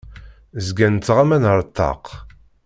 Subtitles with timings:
[0.65, 2.05] Zgan ttɣaman ar ṭṭaq.